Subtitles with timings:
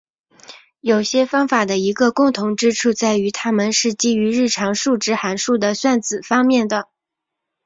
[0.79, 6.89] 有些方法的一个共同之处在于它们是基于日常数值函数的算子方面的。